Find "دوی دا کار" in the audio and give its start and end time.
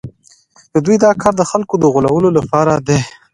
0.85-1.33